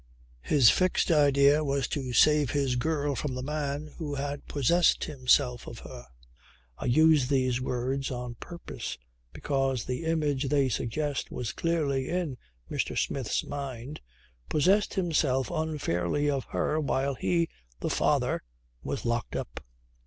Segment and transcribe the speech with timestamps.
[0.41, 5.67] His fixed idea was to save his girl from the man who had possessed himself
[5.67, 6.07] of her
[6.79, 8.97] (I use these words on purpose
[9.31, 12.97] because the image they suggest was clearly in Mr.
[12.97, 14.01] Smith's mind),
[14.49, 17.47] possessed himself unfairly of her while he,
[17.79, 18.41] the father,
[18.83, 19.63] was locked up.